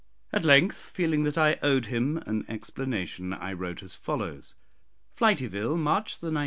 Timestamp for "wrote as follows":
3.53-4.55